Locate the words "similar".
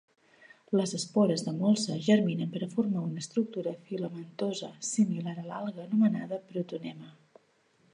4.93-5.39